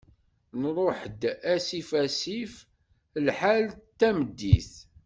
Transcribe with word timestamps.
Nruḥ-d 0.61 1.21
asif 1.53 1.89
asif, 2.03 2.53
lḥal 3.27 3.65
d 3.71 3.75
tameddit. 3.99 4.71